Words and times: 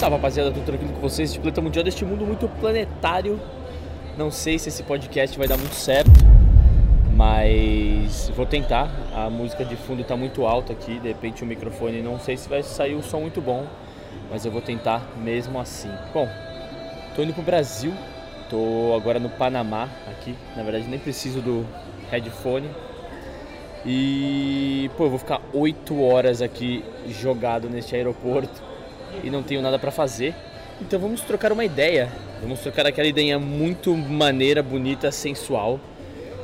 Salve 0.00 0.16
rapaziada, 0.16 0.50
tudo 0.50 0.64
tranquilo 0.64 0.94
com 0.94 1.00
vocês? 1.02 1.28
Este 1.28 1.38
planeta 1.38 1.60
mundial 1.60 1.84
deste 1.84 2.06
mundo 2.06 2.24
muito 2.24 2.48
planetário. 2.58 3.38
Não 4.16 4.30
sei 4.30 4.58
se 4.58 4.70
esse 4.70 4.82
podcast 4.82 5.36
vai 5.36 5.46
dar 5.46 5.58
muito 5.58 5.74
certo, 5.74 6.10
mas 7.14 8.32
vou 8.34 8.46
tentar. 8.46 8.90
A 9.14 9.28
música 9.28 9.62
de 9.62 9.76
fundo 9.76 10.02
tá 10.02 10.16
muito 10.16 10.46
alta 10.46 10.72
aqui, 10.72 10.98
de 10.98 11.08
repente 11.08 11.44
o 11.44 11.46
microfone 11.46 12.00
não 12.00 12.18
sei 12.18 12.38
se 12.38 12.48
vai 12.48 12.62
sair 12.62 12.94
um 12.94 13.02
som 13.02 13.20
muito 13.20 13.42
bom, 13.42 13.66
mas 14.30 14.46
eu 14.46 14.50
vou 14.50 14.62
tentar 14.62 15.06
mesmo 15.18 15.60
assim. 15.60 15.90
Bom, 16.14 16.26
tô 17.14 17.22
indo 17.22 17.34
pro 17.34 17.42
Brasil, 17.42 17.92
tô 18.48 18.94
agora 18.96 19.18
no 19.18 19.28
Panamá 19.28 19.86
aqui, 20.08 20.34
na 20.56 20.62
verdade 20.62 20.88
nem 20.88 20.98
preciso 20.98 21.42
do 21.42 21.66
headphone. 22.10 22.70
E 23.84 24.90
pô, 24.96 25.04
eu 25.04 25.10
vou 25.10 25.18
ficar 25.18 25.42
8 25.52 26.02
horas 26.02 26.40
aqui 26.40 26.82
jogado 27.06 27.68
neste 27.68 27.94
aeroporto 27.94 28.69
e 29.22 29.30
não 29.30 29.42
tenho 29.42 29.62
nada 29.62 29.78
para 29.78 29.90
fazer. 29.90 30.34
Então 30.80 30.98
vamos 30.98 31.20
trocar 31.20 31.52
uma 31.52 31.64
ideia. 31.64 32.08
Vamos 32.40 32.60
trocar 32.60 32.86
aquela 32.86 33.06
ideia 33.06 33.38
muito 33.38 33.94
maneira, 33.96 34.62
bonita, 34.62 35.10
sensual. 35.12 35.78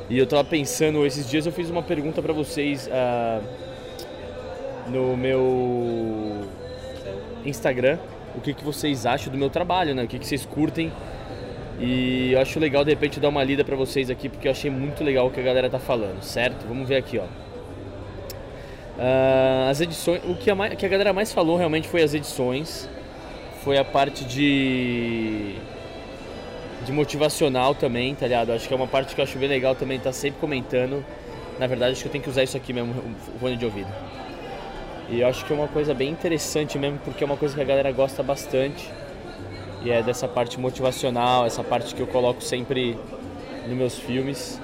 E 0.09 0.17
eu 0.17 0.27
tava 0.27 0.43
pensando, 0.43 1.05
esses 1.05 1.29
dias 1.29 1.45
eu 1.45 1.51
fiz 1.51 1.69
uma 1.69 1.83
pergunta 1.83 2.21
para 2.21 2.31
vocês 2.31 2.87
uh, 2.87 3.43
no 4.89 5.17
meu 5.17 6.47
Instagram. 7.43 7.97
O 8.35 8.41
que, 8.41 8.53
que 8.53 8.63
vocês 8.63 9.05
acham 9.05 9.31
do 9.31 9.37
meu 9.37 9.49
trabalho, 9.49 9.95
né? 9.95 10.03
O 10.03 10.07
que, 10.07 10.19
que 10.19 10.27
vocês 10.27 10.45
curtem. 10.45 10.91
E 11.79 12.31
eu 12.33 12.39
acho 12.39 12.59
legal 12.59 12.83
de 12.83 12.91
repente 12.91 13.19
dar 13.19 13.29
uma 13.29 13.43
lida 13.43 13.63
para 13.63 13.75
vocês 13.75 14.09
aqui, 14.09 14.29
porque 14.29 14.47
eu 14.47 14.51
achei 14.51 14.69
muito 14.69 15.03
legal 15.03 15.27
o 15.27 15.31
que 15.31 15.39
a 15.39 15.43
galera 15.43 15.69
tá 15.69 15.79
falando, 15.79 16.21
certo? 16.23 16.65
Vamos 16.67 16.87
ver 16.87 16.95
aqui, 16.95 17.17
ó. 17.17 17.46
Uh, 18.97 19.69
as 19.69 19.79
edições, 19.79 20.21
o 20.25 20.35
que 20.35 20.49
a, 20.49 20.55
mais, 20.55 20.73
que 20.75 20.85
a 20.85 20.89
galera 20.89 21.13
mais 21.13 21.31
falou 21.31 21.55
realmente 21.55 21.87
foi 21.87 22.01
as 22.01 22.15
edições, 22.15 22.89
foi 23.63 23.77
a 23.77 23.85
parte 23.85 24.25
de 24.25 25.55
de 26.83 26.91
motivacional 26.91 27.75
também, 27.75 28.15
tá 28.15 28.25
ligado? 28.25 28.53
Acho 28.53 28.67
que 28.67 28.73
é 28.73 28.77
uma 28.77 28.87
parte 28.87 29.13
que 29.13 29.19
eu 29.19 29.23
acho 29.23 29.37
bem 29.37 29.49
legal 29.49 29.75
também, 29.75 29.99
tá 29.99 30.13
sempre 30.13 30.39
comentando. 30.39 31.03
Na 31.59 31.67
verdade, 31.67 31.91
acho 31.91 32.01
que 32.01 32.07
eu 32.07 32.11
tenho 32.11 32.23
que 32.23 32.29
usar 32.29 32.43
isso 32.43 32.55
aqui 32.55 32.71
mesmo, 32.71 32.93
o 33.35 33.39
fone 33.39 33.57
de 33.57 33.65
ouvido. 33.65 33.89
E 35.09 35.21
eu 35.21 35.27
acho 35.27 35.43
que 35.43 35.51
é 35.51 35.55
uma 35.55 35.67
coisa 35.67 35.93
bem 35.93 36.09
interessante 36.09 36.77
mesmo, 36.77 36.99
porque 36.99 37.23
é 37.23 37.25
uma 37.25 37.35
coisa 37.35 37.53
que 37.53 37.61
a 37.61 37.65
galera 37.65 37.91
gosta 37.91 38.23
bastante. 38.23 38.89
E 39.83 39.91
é 39.91 40.01
dessa 40.01 40.27
parte 40.27 40.59
motivacional, 40.59 41.45
essa 41.45 41.63
parte 41.63 41.93
que 41.93 42.01
eu 42.01 42.07
coloco 42.07 42.41
sempre 42.41 42.97
nos 43.67 43.77
meus 43.77 43.99
filmes. 43.99 44.59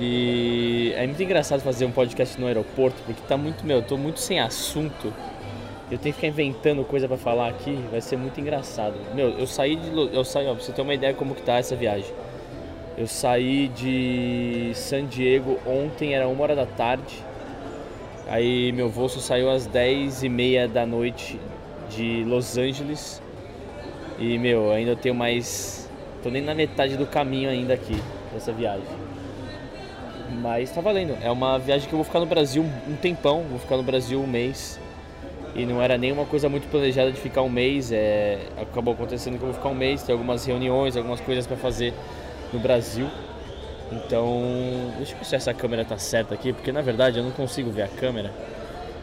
E 0.00 0.92
é 0.94 1.04
muito 1.06 1.20
engraçado 1.22 1.60
fazer 1.60 1.84
um 1.84 1.90
podcast 1.90 2.40
no 2.40 2.46
aeroporto, 2.46 2.96
porque 3.04 3.20
tá 3.26 3.36
muito, 3.36 3.66
meu, 3.66 3.78
eu 3.78 3.82
tô 3.82 3.96
muito 3.96 4.20
sem 4.20 4.38
assunto. 4.38 5.12
Eu 5.90 5.98
tenho 5.98 6.14
que 6.14 6.20
ficar 6.20 6.28
inventando 6.28 6.84
coisa 6.84 7.08
para 7.08 7.16
falar 7.16 7.48
aqui, 7.48 7.74
vai 7.90 8.00
ser 8.00 8.16
muito 8.16 8.40
engraçado. 8.40 8.94
Meu, 9.14 9.30
eu 9.30 9.46
saí 9.46 9.74
de 9.74 9.90
eu 10.14 10.24
saí, 10.24 10.46
ó, 10.46 10.54
pra 10.54 10.62
você 10.62 10.70
ter 10.70 10.82
uma 10.82 10.94
ideia 10.94 11.14
como 11.14 11.34
que 11.34 11.42
tá 11.42 11.56
essa 11.56 11.74
viagem. 11.74 12.12
Eu 12.96 13.06
saí 13.08 13.68
de 13.68 14.70
San 14.74 15.06
Diego 15.06 15.58
ontem, 15.66 16.14
era 16.14 16.28
uma 16.28 16.42
hora 16.42 16.54
da 16.54 16.66
tarde. 16.66 17.24
Aí 18.28 18.70
meu 18.72 18.88
voo 18.88 19.08
só 19.08 19.18
saiu 19.18 19.50
às 19.50 19.66
10 19.66 20.22
e 20.22 20.28
meia 20.28 20.68
da 20.68 20.84
noite 20.84 21.40
de 21.90 22.22
Los 22.24 22.56
Angeles. 22.56 23.22
E 24.18 24.38
meu, 24.38 24.70
ainda 24.70 24.94
tenho 24.94 25.14
mais. 25.14 25.90
tô 26.22 26.30
nem 26.30 26.42
na 26.42 26.54
metade 26.54 26.96
do 26.96 27.06
caminho 27.06 27.50
ainda 27.50 27.74
aqui, 27.74 27.96
dessa 28.32 28.52
viagem. 28.52 29.17
Mas 30.30 30.70
tá 30.70 30.80
valendo. 30.80 31.16
É 31.22 31.30
uma 31.30 31.58
viagem 31.58 31.88
que 31.88 31.94
eu 31.94 31.98
vou 31.98 32.04
ficar 32.04 32.20
no 32.20 32.26
Brasil 32.26 32.64
um 32.86 32.96
tempão, 32.96 33.42
vou 33.48 33.58
ficar 33.58 33.76
no 33.76 33.82
Brasil 33.82 34.20
um 34.20 34.26
mês. 34.26 34.78
E 35.54 35.64
não 35.64 35.82
era 35.82 35.96
nenhuma 35.96 36.24
coisa 36.24 36.48
muito 36.48 36.68
planejada 36.70 37.10
de 37.10 37.18
ficar 37.18 37.42
um 37.42 37.48
mês. 37.48 37.90
É... 37.90 38.38
Acabou 38.60 38.94
acontecendo 38.94 39.38
que 39.38 39.42
eu 39.42 39.48
vou 39.48 39.54
ficar 39.54 39.70
um 39.70 39.74
mês, 39.74 40.02
tem 40.02 40.12
algumas 40.12 40.44
reuniões, 40.44 40.96
algumas 40.96 41.20
coisas 41.20 41.46
para 41.46 41.56
fazer 41.56 41.94
no 42.52 42.58
Brasil. 42.58 43.08
Então, 43.90 44.92
deixa 44.98 45.14
eu 45.14 45.18
ver 45.18 45.24
se 45.24 45.34
essa 45.34 45.54
câmera 45.54 45.84
tá 45.84 45.96
certa 45.96 46.34
aqui, 46.34 46.52
porque 46.52 46.70
na 46.70 46.82
verdade 46.82 47.18
eu 47.18 47.24
não 47.24 47.30
consigo 47.30 47.70
ver 47.70 47.82
a 47.82 47.88
câmera. 47.88 48.30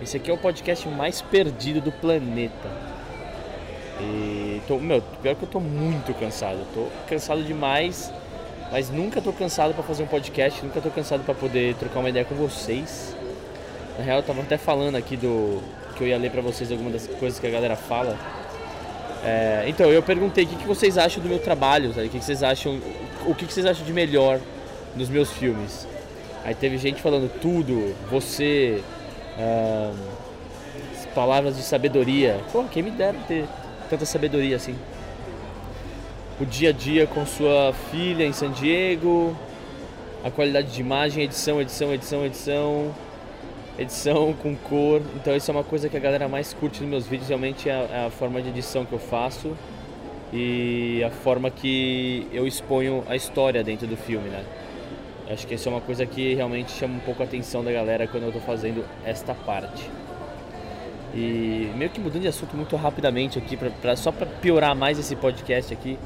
Esse 0.01 0.17
aqui 0.17 0.29
é 0.29 0.33
o 0.33 0.37
podcast 0.37 0.87
mais 0.87 1.21
perdido 1.21 1.81
do 1.81 1.91
planeta. 1.91 2.69
E 3.99 4.61
tô, 4.67 4.77
meu, 4.77 5.01
pior 5.21 5.35
que 5.35 5.43
eu 5.43 5.49
tô 5.49 5.59
muito 5.59 6.13
cansado. 6.13 6.59
tô 6.73 6.87
cansado 7.07 7.43
demais 7.43 8.13
mas 8.71 8.89
nunca 8.89 9.21
tô 9.21 9.31
cansado 9.31 9.73
para 9.73 9.83
fazer 9.83 10.03
um 10.03 10.07
podcast, 10.07 10.63
nunca 10.63 10.81
tô 10.81 10.89
cansado 10.89 11.23
para 11.23 11.33
poder 11.33 11.75
trocar 11.75 11.99
uma 11.99 12.09
ideia 12.09 12.25
com 12.25 12.35
vocês. 12.35 13.15
Na 13.97 14.03
real, 14.03 14.17
eu 14.17 14.23
tava 14.23 14.41
até 14.41 14.57
falando 14.57 14.95
aqui 14.95 15.15
do 15.15 15.61
que 15.95 16.03
eu 16.03 16.07
ia 16.07 16.17
ler 16.17 16.31
para 16.31 16.41
vocês 16.41 16.71
algumas 16.71 16.93
das 16.93 17.07
coisas 17.07 17.39
que 17.39 17.47
a 17.47 17.49
galera 17.49 17.75
fala. 17.75 18.17
É, 19.23 19.63
então, 19.67 19.89
eu 19.91 20.03
perguntei 20.03 20.43
o 20.43 20.47
que, 20.47 20.55
que 20.55 20.67
vocês 20.67 20.97
acham 20.97 21.21
do 21.21 21.29
meu 21.29 21.39
trabalho, 21.39 21.93
sabe? 21.93 22.07
o 22.07 22.09
que, 22.09 22.19
que 22.19 22.25
vocês 22.25 22.43
acham, 22.43 22.81
o 23.25 23.33
que, 23.33 23.45
que 23.45 23.53
vocês 23.53 23.65
acham 23.65 23.85
de 23.85 23.93
melhor 23.93 24.39
nos 24.95 25.09
meus 25.09 25.31
filmes. 25.31 25.87
Aí 26.43 26.53
teve 26.53 26.77
gente 26.77 27.01
falando 27.01 27.31
tudo, 27.39 27.95
você, 28.09 28.83
palavras 31.15 31.55
de 31.55 31.63
sabedoria. 31.63 32.39
Pô, 32.51 32.65
quem 32.65 32.83
me 32.83 32.91
dera 32.91 33.17
ter 33.27 33.45
tanta 33.89 34.05
sabedoria 34.05 34.55
assim 34.55 34.75
o 36.39 36.45
dia 36.45 36.69
a 36.69 36.73
dia 36.73 37.07
com 37.07 37.25
sua 37.25 37.73
filha 37.91 38.25
em 38.25 38.33
San 38.33 38.51
Diego, 38.51 39.35
a 40.23 40.29
qualidade 40.29 40.71
de 40.71 40.81
imagem, 40.81 41.23
edição, 41.23 41.61
edição, 41.61 41.93
edição, 41.93 42.25
edição, 42.25 42.95
edição 43.79 44.33
com 44.33 44.55
cor. 44.55 45.01
Então 45.15 45.35
isso 45.35 45.49
é 45.49 45.53
uma 45.53 45.63
coisa 45.63 45.87
que 45.87 45.95
a 45.95 45.99
galera 45.99 46.27
mais 46.27 46.53
curte 46.53 46.81
nos 46.81 46.89
meus 46.89 47.07
vídeos, 47.07 47.29
realmente 47.29 47.69
é 47.69 47.73
a, 47.73 48.05
é 48.07 48.09
forma 48.09 48.41
de 48.41 48.49
edição 48.49 48.85
que 48.85 48.91
eu 48.91 48.99
faço 48.99 49.55
e 50.33 51.01
a 51.05 51.09
forma 51.09 51.49
que 51.49 52.27
eu 52.33 52.45
exponho 52.45 53.03
a 53.07 53.15
história 53.15 53.63
dentro 53.63 53.87
do 53.87 53.95
filme, 53.95 54.27
né? 54.27 54.43
Acho 55.29 55.47
que 55.47 55.55
isso 55.55 55.69
é 55.69 55.71
uma 55.71 55.81
coisa 55.81 56.05
que 56.05 56.35
realmente 56.35 56.71
chama 56.71 56.95
um 56.95 56.99
pouco 56.99 57.23
a 57.23 57.25
atenção 57.25 57.63
da 57.63 57.71
galera 57.71 58.07
quando 58.07 58.23
eu 58.23 58.29
estou 58.29 58.41
fazendo 58.41 58.85
esta 59.05 59.33
parte. 59.33 59.89
E 61.15 61.71
meio 61.77 61.89
que 61.89 61.99
mudando 61.99 62.23
de 62.23 62.27
assunto 62.27 62.57
muito 62.57 62.75
rapidamente 62.75 63.39
aqui, 63.39 63.55
pra, 63.55 63.69
pra 63.69 63.95
só 63.95 64.11
para 64.11 64.25
piorar 64.27 64.75
mais 64.75 64.99
esse 64.99 65.15
podcast 65.15 65.73
aqui, 65.73 65.97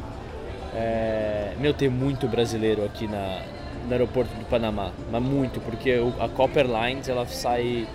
é, 0.76 1.54
meu, 1.60 1.74
tem 1.74 1.90
muito 1.90 2.28
brasileiro 2.28 2.86
aqui 2.86 3.08
na, 3.08 3.42
no 3.86 3.92
aeroporto 3.92 4.34
do 4.36 4.46
Panamá, 4.46 4.92
mas 5.12 5.22
muito, 5.22 5.60
porque 5.62 6.00
a 6.20 6.28
Copper 6.30 6.66
Lines 6.68 7.10
ela 7.10 7.26
sai, 7.26 7.88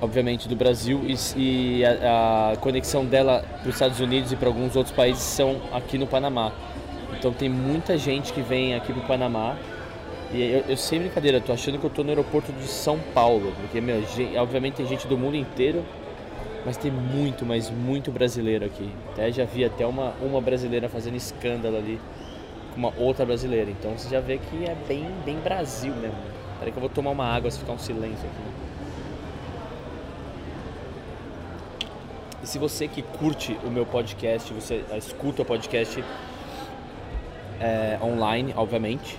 obviamente, 0.00 0.48
do 0.48 0.54
Brasil 0.54 1.02
e, 1.06 1.16
e 1.36 1.84
a, 1.84 2.52
a, 2.52 2.56
conexão 2.56 3.04
dela 3.04 3.44
para 3.60 3.68
os 3.68 3.74
Estados 3.74 4.00
Unidos 4.00 4.32
e 4.32 4.36
para 4.36 4.48
alguns 4.48 4.76
outros 4.76 4.94
países 4.94 5.22
são 5.22 5.60
aqui 5.72 5.96
no 5.96 6.06
Panamá. 6.06 6.52
Então 7.18 7.32
tem 7.32 7.48
muita 7.48 7.96
gente 7.96 8.32
que 8.32 8.42
vem 8.42 8.74
aqui 8.74 8.92
para 8.92 9.02
o 9.02 9.06
Panamá 9.06 9.56
e 10.32 10.42
eu, 10.42 10.64
eu 10.68 10.76
sem 10.76 10.98
brincadeira, 10.98 11.40
tô 11.40 11.52
achando 11.52 11.78
que 11.78 11.84
eu 11.84 11.90
tô 11.90 12.02
no 12.02 12.10
aeroporto 12.10 12.52
de 12.52 12.66
São 12.66 12.98
Paulo, 13.14 13.54
porque 13.60 13.80
meu, 13.80 14.02
obviamente 14.36 14.74
tem 14.74 14.86
gente 14.86 15.06
do 15.06 15.16
mundo 15.16 15.36
inteiro 15.36 15.84
mas 16.66 16.76
tem 16.76 16.90
muito, 16.90 17.46
mas 17.46 17.70
muito 17.70 18.10
brasileiro 18.10 18.64
aqui. 18.64 18.90
Até 19.12 19.30
já 19.30 19.44
vi 19.44 19.64
até 19.64 19.86
uma, 19.86 20.14
uma 20.20 20.40
brasileira 20.40 20.88
fazendo 20.88 21.16
escândalo 21.16 21.76
ali 21.76 22.00
com 22.72 22.78
uma 22.80 22.92
outra 22.98 23.24
brasileira. 23.24 23.70
Então 23.70 23.96
você 23.96 24.08
já 24.08 24.18
vê 24.18 24.36
que 24.38 24.64
é 24.64 24.74
bem, 24.88 25.06
bem 25.24 25.38
Brasil 25.38 25.94
mesmo. 25.94 26.18
Peraí 26.58 26.72
que 26.72 26.76
eu 26.76 26.80
vou 26.80 26.90
tomar 26.90 27.12
uma 27.12 27.24
água 27.24 27.48
se 27.52 27.60
ficar 27.60 27.72
um 27.72 27.78
silêncio 27.78 28.28
aqui. 28.28 28.66
E 32.42 32.46
se 32.48 32.58
você 32.58 32.88
que 32.88 33.00
curte 33.00 33.56
o 33.62 33.70
meu 33.70 33.86
podcast, 33.86 34.52
você 34.52 34.84
escuta 34.98 35.42
o 35.42 35.44
podcast 35.44 36.02
é, 37.60 37.96
online, 38.02 38.52
obviamente, 38.56 39.16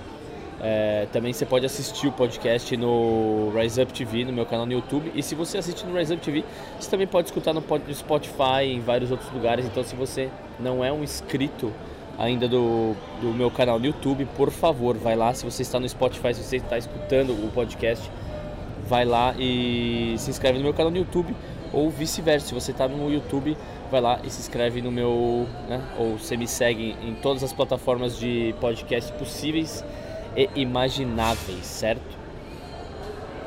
é, 0.60 1.08
também 1.12 1.34
você 1.34 1.46
pode 1.46 1.66
assistir 1.66 2.08
o 2.08 2.12
podcast 2.12 2.76
no 2.76 3.52
Rise 3.56 3.82
Up 3.82 3.94
TV, 3.94 4.26
no 4.26 4.34
meu 4.34 4.46
canal 4.46 4.66
no 4.66 4.74
YouTube. 4.74 5.12
E 5.14 5.22
se 5.22 5.36
você 5.36 5.58
assiste 5.58 5.86
no 5.86 5.96
Rise 5.96 6.14
Up 6.14 6.24
TV, 6.24 6.44
você 6.80 6.90
também 6.90 7.06
pode 7.06 7.28
escutar 7.28 7.54
no 7.54 7.64
Spotify 7.94 8.64
em 8.64 8.80
vários 8.80 9.12
outros 9.12 9.32
lugares. 9.32 9.66
Então, 9.66 9.84
se 9.84 9.96
você 9.96 10.30
não 10.60 10.84
é 10.84 10.92
um 10.92 11.04
inscrito 11.04 11.72
ainda 12.18 12.48
do, 12.48 12.96
do 13.22 13.28
meu 13.34 13.52
canal 13.52 13.78
no 13.78 13.86
YouTube, 13.86 14.28
por 14.36 14.50
favor, 14.50 14.98
vai 14.98 15.16
lá. 15.16 15.34
Se 15.34 15.46
você 15.46 15.62
está 15.62 15.80
no 15.80 15.88
Spotify, 15.88 16.34
se 16.34 16.44
você 16.44 16.58
está 16.58 16.78
escutando 16.78 17.34
o 17.34 17.52
podcast, 17.54 18.10
vai 18.88 19.06
lá 19.06 19.36
e 19.38 20.16
se 20.18 20.32
inscreve 20.32 20.58
no 20.58 20.64
meu 20.64 20.74
canal 20.74 20.92
no 20.92 20.98
YouTube. 20.98 21.36
Ou 21.72 21.92
vice-versa, 21.92 22.48
se 22.48 22.54
você 22.54 22.72
está 22.72 22.88
no 22.88 23.12
YouTube, 23.12 23.56
vai 23.92 24.02
lá 24.02 24.20
e 24.24 24.30
se 24.32 24.40
inscreve 24.40 24.82
no 24.82 24.92
meu. 24.92 25.46
Né, 25.70 25.80
ou 26.00 26.18
você 26.18 26.36
me 26.36 26.48
segue 26.48 26.96
em 27.04 27.14
todas 27.14 27.44
as 27.44 27.54
plataformas 27.54 28.18
de 28.18 28.56
podcast 28.60 29.12
possíveis 29.14 29.84
e 30.38 30.50
imagináveis, 30.56 31.66
certo? 31.66 32.16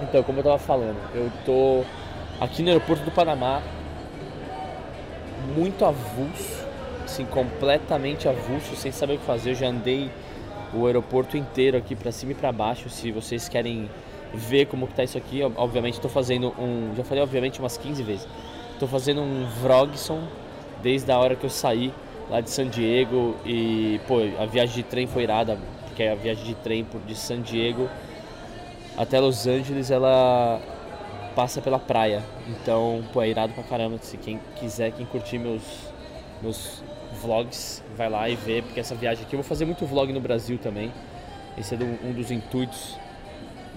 Então, 0.03 0.23
como 0.25 0.39
eu 0.39 0.43
estava 0.43 0.59
falando, 0.59 0.99
eu 1.15 1.31
tô 1.45 1.85
aqui 2.41 2.63
no 2.63 2.71
aeroporto 2.71 3.05
do 3.05 3.13
Panamá, 3.13 3.63
muito 5.55 5.85
avulso, 5.85 6.67
assim, 7.05 7.25
completamente 7.25 8.29
avulso, 8.29 8.75
sem 8.75 8.91
saber 8.91 9.15
o 9.15 9.19
que 9.19 9.25
fazer. 9.25 9.51
Eu 9.51 9.55
já 9.55 9.69
andei 9.69 10.11
o 10.75 10.87
aeroporto 10.87 11.37
inteiro 11.37 11.77
aqui 11.77 11.95
para 11.95 12.11
cima 12.11 12.33
e 12.33 12.35
para 12.35 12.51
baixo. 12.51 12.89
Se 12.89 13.13
vocês 13.13 13.49
querem 13.49 13.89
ver 14.35 14.67
como 14.67 14.87
que 14.87 14.95
tá 14.95 15.05
isso 15.05 15.19
aqui, 15.19 15.43
obviamente 15.57 15.95
estou 15.95 16.11
fazendo 16.11 16.55
um, 16.59 16.95
já 16.97 17.05
falei 17.05 17.23
obviamente 17.23 17.59
umas 17.59 17.77
15 17.77 18.03
vezes. 18.03 18.29
tô 18.79 18.87
fazendo 18.87 19.21
um 19.21 19.45
vlogson 19.61 20.23
desde 20.83 21.11
a 21.11 21.19
hora 21.19 21.35
que 21.35 21.45
eu 21.45 21.51
saí 21.51 21.93
lá 22.31 22.41
de 22.41 22.49
San 22.49 22.69
Diego 22.69 23.37
e, 23.45 24.01
pô, 24.07 24.21
a 24.39 24.47
viagem 24.47 24.77
de 24.77 24.83
trem 24.85 25.07
foi 25.07 25.25
irada, 25.25 25.59
porque 26.00 26.05
a 26.05 26.14
viagem 26.14 26.44
de 26.44 26.55
trem 26.55 26.87
de 27.06 27.14
San 27.14 27.43
Diego 27.43 27.87
até 28.97 29.20
Los 29.20 29.47
Angeles, 29.47 29.91
ela 29.91 30.58
passa 31.35 31.61
pela 31.61 31.79
praia. 31.79 32.23
Então, 32.49 33.05
pô, 33.12 33.20
é 33.20 33.29
irado 33.29 33.52
pra 33.52 33.62
caramba. 33.62 33.99
Se 34.00 34.17
quem 34.17 34.41
quiser, 34.56 34.93
quem 34.93 35.05
curtir 35.05 35.38
meus, 35.38 35.62
meus 36.41 36.82
vlogs, 37.20 37.82
vai 37.97 38.08
lá 38.08 38.29
e 38.31 38.35
vê, 38.35 38.62
porque 38.62 38.81
essa 38.81 38.94
viagem 38.94 39.25
aqui 39.25 39.35
eu 39.35 39.41
vou 39.41 39.49
fazer 39.49 39.67
muito 39.67 39.85
vlog 39.85 40.11
no 40.12 40.20
Brasil 40.20 40.58
também. 40.58 40.91
Esse 41.58 41.75
é 41.75 41.76
do, 41.76 41.85
um 41.85 42.12
dos 42.12 42.31
intuitos 42.31 42.99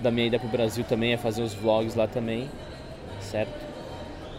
da 0.01 0.09
minha 0.09 0.27
ida 0.27 0.39
pro 0.39 0.47
Brasil 0.47 0.85
também, 0.85 1.13
é 1.13 1.17
fazer 1.17 1.41
os 1.41 1.53
vlogs 1.53 1.93
lá 1.93 2.07
também, 2.07 2.49
certo? 3.19 3.51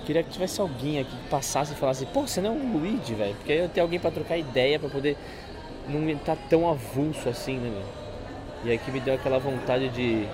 Queria 0.07 0.23
que 0.23 0.31
tivesse 0.31 0.61
alguém 0.61 1.01
aqui 1.01 1.11
que 1.11 1.29
passasse 1.29 1.73
e 1.73 1.77
falasse, 1.77 2.07
pô, 2.07 2.27
você 2.27 2.41
não 2.41 2.51
é 2.51 2.53
um 2.53 2.79
Luigi, 2.79 3.15
velho, 3.15 3.35
porque 3.37 3.53
aí 3.53 3.59
eu 3.59 3.69
tenho 3.69 3.85
alguém 3.85 3.99
para 3.99 4.11
trocar 4.11 4.37
ideia, 4.37 4.79
para 4.79 4.89
poder 4.89 5.17
não 5.89 6.09
estar 6.11 6.37
tão 6.49 6.69
avulso 6.69 7.29
assim, 7.29 7.59
né, 7.59 7.71
meu? 7.71 8.05
E 8.65 8.71
aí 8.71 8.79
que 8.79 8.91
me 8.91 9.01
deu 9.01 9.15
aquela 9.15 9.39
vontade 9.39 9.89
de, 9.91 10.27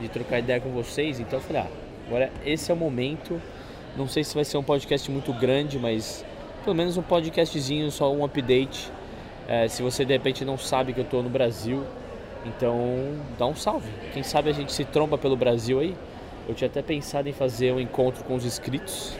de 0.00 0.08
trocar 0.08 0.38
ideia 0.38 0.60
com 0.60 0.70
vocês, 0.70 1.18
então 1.18 1.38
eu 1.38 1.42
falei, 1.42 1.62
ah, 1.62 1.68
agora 2.06 2.30
esse 2.44 2.70
é 2.70 2.74
o 2.74 2.76
momento. 2.76 3.40
Não 3.96 4.06
sei 4.06 4.24
se 4.24 4.34
vai 4.34 4.44
ser 4.44 4.56
um 4.56 4.62
podcast 4.62 5.10
muito 5.10 5.32
grande, 5.32 5.78
mas 5.78 6.24
pelo 6.64 6.76
menos 6.76 6.96
um 6.96 7.02
podcastzinho, 7.02 7.90
só 7.90 8.12
um 8.12 8.24
update. 8.24 8.90
É, 9.48 9.68
se 9.68 9.82
você 9.82 10.04
de 10.04 10.12
repente 10.12 10.44
não 10.44 10.56
sabe 10.56 10.92
que 10.92 11.00
eu 11.00 11.04
estou 11.04 11.22
no 11.22 11.28
Brasil, 11.28 11.84
então 12.44 13.16
dá 13.38 13.46
um 13.46 13.54
salve. 13.54 13.90
Quem 14.12 14.22
sabe 14.22 14.50
a 14.50 14.52
gente 14.52 14.72
se 14.72 14.84
tromba 14.84 15.18
pelo 15.18 15.36
Brasil 15.36 15.80
aí. 15.80 15.96
Eu 16.48 16.54
tinha 16.54 16.68
até 16.68 16.82
pensado 16.82 17.28
em 17.28 17.32
fazer 17.32 17.72
um 17.72 17.80
encontro 17.80 18.24
com 18.24 18.34
os 18.34 18.44
inscritos. 18.44 19.16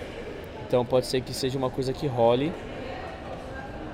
Então 0.66 0.84
pode 0.84 1.06
ser 1.06 1.20
que 1.20 1.32
seja 1.32 1.58
uma 1.58 1.70
coisa 1.70 1.92
que 1.92 2.06
role. 2.06 2.52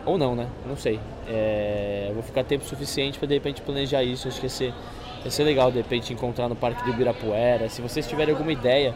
Ou 0.09 0.19
não, 0.19 0.35
né? 0.35 0.49
Não 0.67 0.77
sei. 0.77 0.99
É... 1.29 2.11
Vou 2.15 2.23
ficar 2.23 2.45
tempo 2.45 2.65
suficiente 2.65 3.19
para 3.19 3.29
de 3.29 3.35
repente 3.35 3.61
planejar 3.61 4.03
isso. 4.03 4.29
Acho 4.29 4.41
que 4.41 4.49
ser, 4.49 4.73
ia 5.25 5.31
ser 5.31 5.45
legal 5.45 5.71
de 5.71 5.79
repente 5.79 6.13
encontrar 6.13 6.49
no 6.49 6.57
Parque 6.57 6.83
do 6.85 6.91
Ibirapuera. 6.91 7.69
Se 7.69 7.83
vocês 7.83 8.07
tiverem 8.07 8.33
alguma 8.33 8.53
ideia 8.53 8.95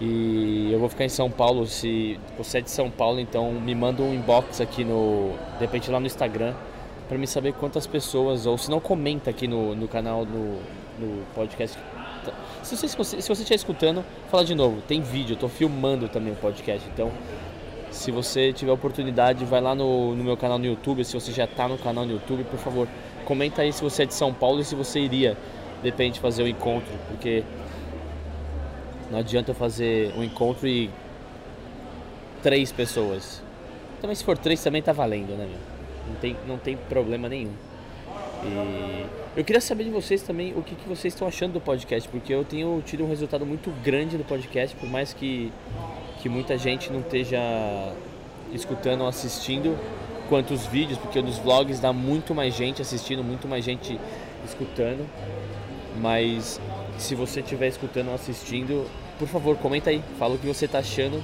e 0.00 0.70
eu 0.70 0.78
vou 0.78 0.88
ficar 0.88 1.04
em 1.04 1.08
São 1.08 1.30
Paulo, 1.30 1.66
se 1.66 2.20
você 2.36 2.58
é 2.58 2.60
de 2.60 2.70
São 2.70 2.90
Paulo, 2.90 3.18
então 3.18 3.50
me 3.52 3.74
manda 3.74 4.02
um 4.02 4.12
inbox 4.12 4.60
aqui 4.60 4.84
no. 4.84 5.32
De 5.54 5.60
repente 5.60 5.90
lá 5.90 5.98
no 5.98 6.06
Instagram 6.06 6.54
para 7.08 7.16
me 7.16 7.26
saber 7.26 7.52
quantas 7.52 7.86
pessoas, 7.86 8.46
ou 8.46 8.58
se 8.58 8.68
não 8.68 8.80
comenta 8.80 9.30
aqui 9.30 9.46
no, 9.46 9.76
no 9.76 9.86
canal, 9.86 10.24
no, 10.24 10.58
no 10.98 11.24
podcast 11.36 11.78
se 12.62 12.74
você, 12.74 12.88
se 12.88 13.28
você, 13.28 13.42
estiver 13.42 13.54
escutando, 13.54 14.04
fala 14.30 14.44
de 14.44 14.54
novo, 14.54 14.80
tem 14.82 15.00
vídeo, 15.00 15.34
eu 15.34 15.38
tô 15.38 15.48
filmando 15.48 16.08
também 16.08 16.32
o 16.32 16.36
podcast, 16.36 16.86
então 16.92 17.10
se 17.96 18.10
você 18.10 18.52
tiver 18.52 18.70
oportunidade, 18.70 19.44
vai 19.44 19.60
lá 19.60 19.74
no, 19.74 20.14
no 20.14 20.22
meu 20.22 20.36
canal 20.36 20.58
no 20.58 20.66
YouTube, 20.66 21.04
se 21.04 21.14
você 21.14 21.32
já 21.32 21.44
está 21.44 21.66
no 21.66 21.78
canal 21.78 22.04
no 22.04 22.12
YouTube, 22.12 22.44
por 22.44 22.58
favor, 22.58 22.86
comenta 23.24 23.62
aí 23.62 23.72
se 23.72 23.82
você 23.82 24.02
é 24.02 24.06
de 24.06 24.14
São 24.14 24.32
Paulo 24.32 24.60
e 24.60 24.64
se 24.64 24.74
você 24.74 25.00
iria, 25.00 25.36
de 25.82 25.88
repente, 25.88 26.20
fazer 26.20 26.42
o 26.42 26.44
um 26.44 26.48
encontro, 26.48 26.92
porque 27.08 27.42
não 29.10 29.18
adianta 29.18 29.50
eu 29.50 29.54
fazer 29.54 30.12
um 30.14 30.22
encontro 30.22 30.68
e 30.68 30.90
três 32.42 32.70
pessoas. 32.70 33.42
Também 34.00 34.14
se 34.14 34.22
for 34.22 34.36
três 34.36 34.62
também 34.62 34.82
tá 34.82 34.92
valendo, 34.92 35.30
né, 35.36 35.46
meu? 35.46 35.58
Não 36.08 36.20
tem, 36.20 36.36
não 36.46 36.58
tem 36.58 36.76
problema 36.76 37.28
nenhum. 37.28 37.52
E 38.44 39.06
eu 39.36 39.44
queria 39.44 39.60
saber 39.60 39.84
de 39.84 39.90
vocês 39.90 40.22
também 40.22 40.52
o 40.54 40.62
que, 40.62 40.74
que 40.74 40.88
vocês 40.88 41.14
estão 41.14 41.26
achando 41.26 41.54
do 41.54 41.60
podcast, 41.60 42.08
porque 42.10 42.32
eu 42.32 42.44
tenho 42.44 42.82
tido 42.84 43.04
um 43.04 43.08
resultado 43.08 43.46
muito 43.46 43.70
grande 43.82 44.18
do 44.18 44.24
podcast, 44.24 44.76
por 44.76 44.88
mais 44.88 45.14
que, 45.14 45.50
que 46.20 46.28
muita 46.28 46.56
gente 46.56 46.90
não 46.92 47.00
esteja 47.00 47.38
escutando 48.52 49.02
ou 49.02 49.08
assistindo 49.08 49.78
quanto 50.28 50.54
os 50.54 50.66
vídeos, 50.66 50.98
porque 50.98 51.22
nos 51.22 51.38
vlogs 51.38 51.80
dá 51.80 51.92
muito 51.92 52.34
mais 52.34 52.54
gente 52.54 52.82
assistindo, 52.82 53.22
muito 53.22 53.46
mais 53.46 53.64
gente 53.64 53.98
escutando. 54.44 55.06
Mas 56.00 56.60
se 56.98 57.14
você 57.14 57.40
estiver 57.40 57.68
escutando 57.68 58.08
ou 58.08 58.14
assistindo, 58.14 58.88
por 59.18 59.28
favor, 59.28 59.56
comenta 59.56 59.90
aí, 59.90 60.02
fala 60.18 60.34
o 60.34 60.38
que 60.38 60.46
você 60.46 60.66
está 60.66 60.78
achando, 60.78 61.22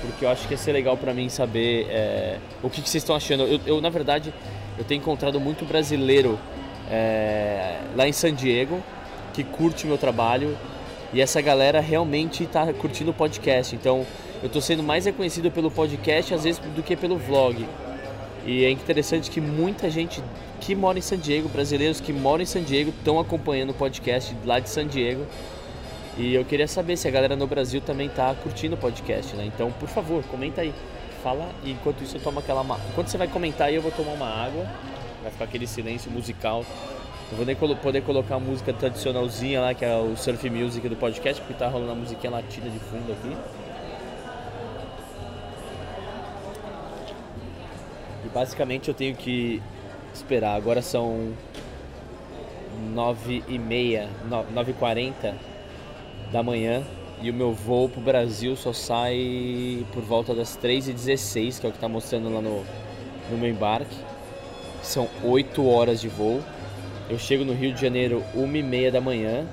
porque 0.00 0.24
eu 0.24 0.30
acho 0.30 0.46
que 0.46 0.54
ia 0.54 0.58
ser 0.58 0.72
legal 0.72 0.96
para 0.96 1.12
mim 1.12 1.28
saber 1.28 1.86
é, 1.90 2.38
o 2.62 2.70
que, 2.70 2.80
que, 2.80 2.88
vocês 2.88 3.02
estão 3.02 3.14
achando. 3.14 3.44
Eu, 3.44 3.60
eu, 3.66 3.80
na 3.80 3.90
verdade, 3.90 4.32
eu 4.78 4.84
tenho 4.84 5.00
encontrado 5.00 5.38
muito 5.38 5.64
brasileiro 5.64 6.38
é, 6.90 7.80
lá 7.94 8.08
em 8.08 8.12
San 8.12 8.34
Diego 8.34 8.82
que 9.34 9.44
curte 9.44 9.86
meu 9.86 9.98
trabalho 9.98 10.56
e 11.12 11.20
essa 11.20 11.40
galera 11.40 11.80
realmente 11.80 12.44
está 12.44 12.72
curtindo 12.72 13.10
o 13.10 13.14
podcast. 13.14 13.74
Então 13.74 14.06
eu 14.42 14.46
estou 14.46 14.60
sendo 14.60 14.82
mais 14.82 15.04
reconhecido 15.04 15.50
pelo 15.50 15.70
podcast 15.70 16.34
às 16.34 16.44
vezes 16.44 16.60
do 16.74 16.82
que 16.82 16.96
pelo 16.96 17.16
vlog. 17.16 17.66
E 18.46 18.64
é 18.64 18.70
interessante 18.70 19.30
que 19.30 19.40
muita 19.40 19.90
gente 19.90 20.22
que 20.60 20.74
mora 20.74 20.98
em 20.98 21.02
San 21.02 21.18
Diego, 21.18 21.48
brasileiros 21.48 22.00
que 22.00 22.12
moram 22.12 22.42
em 22.42 22.46
San 22.46 22.62
Diego, 22.62 22.90
estão 22.90 23.18
acompanhando 23.18 23.70
o 23.70 23.74
podcast 23.74 24.34
lá 24.44 24.58
de 24.58 24.70
San 24.70 24.86
Diego. 24.86 25.26
E 26.16 26.34
eu 26.34 26.44
queria 26.44 26.66
saber 26.66 26.96
se 26.96 27.06
a 27.06 27.10
galera 27.10 27.36
no 27.36 27.46
Brasil 27.46 27.80
também 27.80 28.06
está 28.06 28.34
curtindo 28.34 28.74
o 28.74 28.78
podcast, 28.78 29.34
né? 29.36 29.44
Então, 29.46 29.70
por 29.72 29.88
favor, 29.88 30.22
comenta 30.24 30.62
aí. 30.62 30.74
Fala 31.22 31.50
e 31.62 31.72
enquanto 31.72 32.02
isso 32.02 32.16
eu 32.16 32.20
tomo 32.20 32.40
aquela. 32.40 32.62
Enquanto 32.90 33.08
você 33.08 33.18
vai 33.18 33.28
comentar 33.28 33.68
aí, 33.68 33.74
eu 33.74 33.82
vou 33.82 33.92
tomar 33.92 34.12
uma 34.12 34.26
água 34.26 34.66
vai 35.22 35.30
ficar 35.30 35.44
aquele 35.44 35.66
silêncio 35.66 36.10
musical. 36.10 36.64
Não 37.30 37.36
vou 37.36 37.46
nem 37.46 37.54
poder 37.54 38.02
colocar 38.02 38.36
a 38.36 38.40
música 38.40 38.72
tradicionalzinha 38.72 39.60
lá, 39.60 39.72
que 39.72 39.84
é 39.84 39.94
o 39.96 40.16
surf 40.16 40.50
music 40.50 40.88
do 40.88 40.96
podcast, 40.96 41.40
porque 41.40 41.54
tá 41.54 41.68
rolando 41.68 41.92
a 41.92 41.94
musiquinha 41.94 42.32
latina 42.32 42.68
de 42.68 42.78
fundo 42.80 43.12
aqui. 43.12 43.36
E 48.24 48.28
basicamente 48.30 48.88
eu 48.88 48.94
tenho 48.94 49.14
que 49.14 49.62
esperar. 50.12 50.56
Agora 50.56 50.82
são 50.82 51.32
9 52.92 53.44
e 53.46 53.58
meia, 53.58 54.08
9 54.52 54.72
e 54.72 54.74
40 54.74 55.34
da 56.32 56.42
manhã 56.42 56.82
e 57.22 57.30
o 57.30 57.34
meu 57.34 57.52
voo 57.52 57.88
pro 57.88 58.00
Brasil 58.00 58.56
só 58.56 58.72
sai 58.72 59.84
por 59.92 60.02
volta 60.02 60.34
das 60.34 60.56
3 60.56 60.88
e 60.88 60.92
16 60.92 61.58
que 61.58 61.66
é 61.66 61.68
o 61.68 61.72
que 61.72 61.78
tá 61.78 61.88
mostrando 61.88 62.32
lá 62.32 62.40
no, 62.40 62.64
no 63.30 63.38
meu 63.38 63.50
embarque. 63.50 63.96
São 64.82 65.08
8 65.22 65.66
horas 65.68 66.00
de 66.00 66.08
voo. 66.08 66.40
Eu 67.10 67.18
chego 67.18 67.44
no 67.44 67.52
Rio 67.52 67.74
de 67.74 67.80
Janeiro 67.80 68.22
1 68.36 68.54
e 68.54 68.62
meia 68.62 68.92
da 68.92 69.00
manhã. 69.00 69.44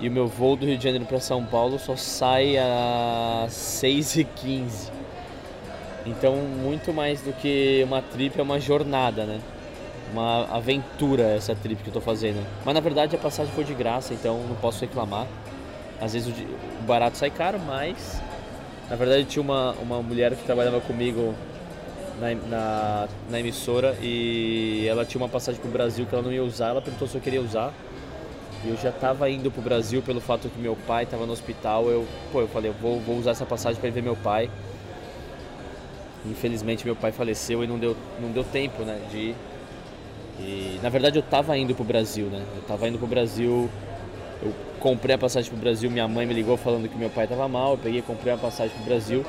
E 0.00 0.08
o 0.08 0.10
meu 0.10 0.26
voo 0.26 0.56
do 0.56 0.64
Rio 0.64 0.78
de 0.78 0.82
Janeiro 0.82 1.04
para 1.04 1.20
São 1.20 1.44
Paulo 1.44 1.78
só 1.78 1.94
sai 1.94 2.56
às 2.56 3.52
6 3.52 4.16
e 4.16 4.24
15 4.24 4.90
Então, 6.06 6.36
muito 6.36 6.90
mais 6.90 7.20
do 7.20 7.34
que 7.34 7.82
uma 7.86 8.00
trip, 8.00 8.40
é 8.40 8.42
uma 8.42 8.58
jornada, 8.58 9.24
né? 9.24 9.40
Uma 10.10 10.44
aventura 10.46 11.34
essa 11.34 11.54
trip 11.54 11.82
que 11.82 11.90
eu 11.90 11.92
tô 11.92 12.00
fazendo. 12.00 12.42
Mas 12.64 12.74
na 12.74 12.80
verdade 12.80 13.14
a 13.14 13.18
passagem 13.18 13.52
foi 13.52 13.64
de 13.64 13.74
graça, 13.74 14.14
então 14.14 14.38
não 14.48 14.56
posso 14.56 14.80
reclamar. 14.80 15.26
Às 16.00 16.14
vezes 16.14 16.28
o 16.28 16.82
barato 16.86 17.18
sai 17.18 17.30
caro, 17.30 17.58
mas 17.58 18.22
na 18.88 18.96
verdade 18.96 19.24
tinha 19.24 19.42
uma, 19.42 19.72
uma 19.82 20.02
mulher 20.02 20.34
que 20.34 20.44
trabalhava 20.44 20.80
comigo 20.80 21.34
na, 22.20 22.34
na, 22.48 23.08
na, 23.30 23.40
emissora 23.40 23.96
e 24.00 24.86
ela 24.88 25.04
tinha 25.04 25.20
uma 25.20 25.28
passagem 25.28 25.60
para 25.60 25.68
o 25.68 25.72
Brasil 25.72 26.06
que 26.06 26.14
ela 26.14 26.22
não 26.22 26.32
ia 26.32 26.42
usar. 26.42 26.68
Ela 26.68 26.82
perguntou 26.82 27.08
se 27.08 27.14
eu 27.14 27.20
queria 27.20 27.40
usar. 27.40 27.72
E 28.64 28.68
eu 28.68 28.76
já 28.76 28.88
estava 28.88 29.28
indo 29.28 29.50
para 29.50 29.60
o 29.60 29.62
Brasil 29.62 30.00
pelo 30.00 30.20
fato 30.20 30.48
que 30.48 30.58
meu 30.58 30.76
pai 30.86 31.04
estava 31.04 31.26
no 31.26 31.32
hospital. 31.32 31.88
Eu, 31.88 32.06
pô, 32.32 32.40
eu 32.40 32.48
falei, 32.48 32.70
eu 32.70 32.74
vou, 32.74 32.98
vou 33.00 33.18
usar 33.18 33.32
essa 33.32 33.44
passagem 33.44 33.78
para 33.78 33.88
ir 33.88 33.92
ver 33.92 34.02
meu 34.02 34.16
pai. 34.16 34.48
Infelizmente 36.24 36.84
meu 36.86 36.96
pai 36.96 37.12
faleceu 37.12 37.62
e 37.62 37.66
não 37.66 37.78
deu, 37.78 37.94
não 38.18 38.30
deu 38.30 38.42
tempo 38.44 38.82
né, 38.82 38.98
de 39.10 39.18
ir. 39.18 39.36
E 40.40 40.80
na 40.82 40.88
verdade 40.88 41.18
eu 41.18 41.20
estava 41.20 41.56
indo 41.58 41.74
para 41.74 41.82
o 41.82 41.86
Brasil, 41.86 42.26
né? 42.26 42.42
Eu 42.54 42.62
estava 42.62 42.88
indo 42.88 42.98
para 42.98 43.04
o 43.04 43.08
Brasil. 43.08 43.68
Eu 44.42 44.52
comprei 44.80 45.14
a 45.14 45.18
passagem 45.18 45.50
para 45.50 45.58
o 45.58 45.60
Brasil. 45.60 45.90
Minha 45.90 46.08
mãe 46.08 46.26
me 46.26 46.34
ligou 46.34 46.56
falando 46.56 46.88
que 46.88 46.96
meu 46.96 47.10
pai 47.10 47.24
estava 47.24 47.46
mal. 47.46 47.72
Eu 47.72 47.78
peguei, 47.78 48.02
comprei 48.02 48.32
a 48.32 48.36
passagem 48.36 48.74
para 48.74 48.82
o 48.82 48.86
Brasil. 48.86 49.24